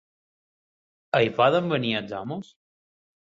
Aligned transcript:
Hi 1.19 1.29
poden 1.39 1.69
venir 1.75 1.93
els 1.99 2.17
homes? 2.21 2.49